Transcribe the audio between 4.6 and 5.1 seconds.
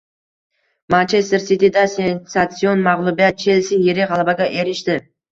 erishdi